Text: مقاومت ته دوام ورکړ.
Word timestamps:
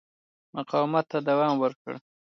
مقاومت 0.55 1.05
ته 1.11 1.17
دوام 1.27 1.53
ورکړ. 1.59 1.93